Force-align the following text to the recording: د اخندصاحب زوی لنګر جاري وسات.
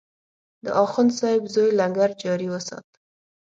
د 0.63 0.65
اخندصاحب 0.83 1.43
زوی 1.53 1.69
لنګر 1.79 2.09
جاري 2.21 2.47
وسات. 2.53 2.87